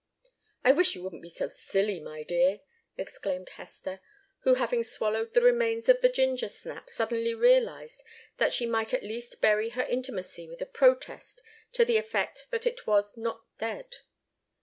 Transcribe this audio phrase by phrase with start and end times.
[0.63, 2.61] "I wish you wouldn't be so silly, my dear!"
[2.97, 4.01] exclaimed Hester,
[4.39, 8.01] who, having swallowed the remains of the ginger snap, suddenly realized
[8.37, 11.43] that she might at least bury her intimacy with a protest
[11.73, 13.97] to the effect that it was not dead.